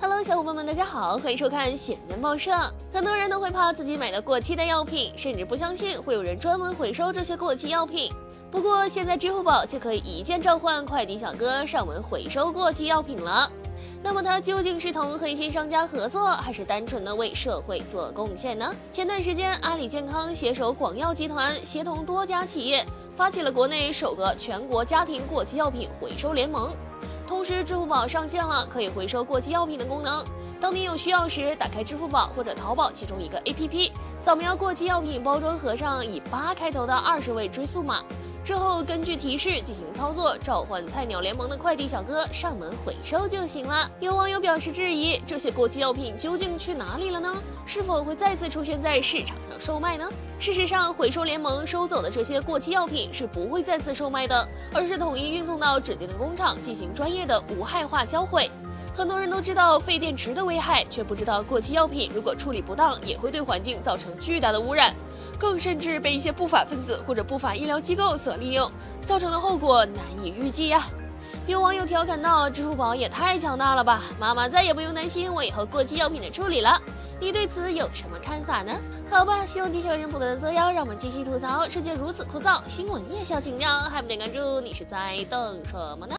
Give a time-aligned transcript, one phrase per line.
[0.00, 2.52] Hello，小伙伴们，大家好，欢迎收看显年报社。
[2.92, 8.12] 很多人都会怕自己买的过期的药品，甚至不相信会有人专门回收这些过期药品。
[8.48, 13.50] 不过现在支付宝就可以一键召唤快递小哥上门回收过期药品了。
[14.00, 18.72] 那么它究竟是同黑心商家合作，还是单纯的为社会做贡献呢？
[18.92, 22.86] 前段时间，阿里健康携手广药集团，协同多家企业，
[23.16, 26.70] 发起了国内首个全国家庭过期药品回收联盟。
[27.28, 30.24] 同时，支付宝上线了可以回收过期药品的功能。
[30.58, 38.02] 当你有需要时，打开支付宝或者淘宝其中一个 APP，扫描过期药品包装盒上以八开头的二十位追溯码，
[38.48, 43.86] 之后根据提示进行操作，召唤菜鸟联盟的快递小哥上门回收就行了。
[44.00, 47.30] 有网友表示质疑：这些过期药品究竟去哪里了呢？
[47.66, 50.08] 是否会再次出现在市场上售卖呢？
[50.40, 58.50] 事实上，回收联盟收走的这些过期药品是不会再次售卖的，而是统一运送到指定的工厂进行专业的无害化销毁。
[58.96, 64.94] 很多人都知道废电池的危害，却不知道过期药品如果处理不当，也会对环境造成巨大的污染，
[65.38, 68.70] 更甚至被一些不法分子或者不法医疗机构所利用，
[69.06, 70.86] 造成的后果难以预计呀。
[71.46, 76.78] 有网友调侃道：“支付宝也太强大了吧，妈妈再也不用担心我以后过期药品的处理了。”
[77.20, 78.72] 你对此有什么看法呢？
[79.10, 86.06] 好吧，希望地球人不断的作妖，让我们继续吐槽世界如此枯燥，新闻也小情调，还不点关注，你是在等什么呢？